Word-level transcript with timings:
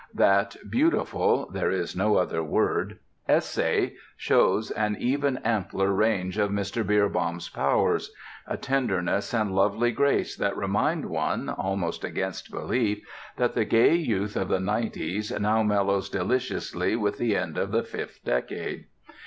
That 0.15 0.55
beautiful 0.67 1.47
(there 1.51 1.69
is 1.69 1.95
no 1.95 2.15
other 2.15 2.41
word) 2.43 2.97
essay 3.29 3.93
shows 4.17 4.71
an 4.71 4.97
even 4.99 5.37
ampler 5.45 5.93
range 5.93 6.39
of 6.39 6.49
Mr. 6.49 6.83
Beerbohm's 6.83 7.49
powers: 7.49 8.11
a 8.47 8.57
tenderness 8.57 9.31
and 9.31 9.53
lovely 9.53 9.91
grace 9.91 10.35
that 10.37 10.57
remind 10.57 11.05
one, 11.05 11.49
almost 11.49 12.03
against 12.03 12.49
belief, 12.49 13.05
that 13.37 13.53
the 13.53 13.63
gay 13.63 13.93
youth 13.93 14.35
of 14.35 14.47
the 14.47 14.57
'90's 14.57 15.39
now 15.39 15.61
mellows 15.61 16.09
deliciously 16.09 16.95
with 16.95 17.19
the 17.19 17.37
end 17.37 17.59
of 17.59 17.69
the 17.71 17.83
fifth 17.83 18.25
decade. 18.25 18.85